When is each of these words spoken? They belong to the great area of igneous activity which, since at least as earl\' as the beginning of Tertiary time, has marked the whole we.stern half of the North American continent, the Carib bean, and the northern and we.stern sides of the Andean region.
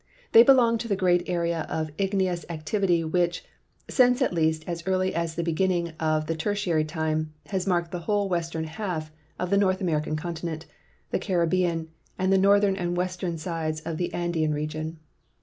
They 0.31 0.41
belong 0.41 0.79
to 0.79 0.87
the 0.87 0.95
great 0.95 1.29
area 1.29 1.67
of 1.69 1.91
igneous 1.99 2.43
activity 2.49 3.03
which, 3.03 3.45
since 3.87 4.19
at 4.23 4.33
least 4.33 4.63
as 4.65 4.81
earl\' 4.87 5.13
as 5.15 5.35
the 5.35 5.43
beginning 5.43 5.89
of 5.99 6.25
Tertiary 6.25 6.85
time, 6.85 7.35
has 7.49 7.67
marked 7.67 7.91
the 7.91 7.99
whole 7.99 8.27
we.stern 8.27 8.63
half 8.63 9.11
of 9.37 9.51
the 9.51 9.57
North 9.59 9.79
American 9.79 10.15
continent, 10.15 10.65
the 11.11 11.19
Carib 11.19 11.51
bean, 11.51 11.89
and 12.17 12.33
the 12.33 12.39
northern 12.39 12.75
and 12.75 12.97
we.stern 12.97 13.37
sides 13.37 13.79
of 13.81 13.97
the 13.97 14.11
Andean 14.15 14.55
region. 14.55 14.97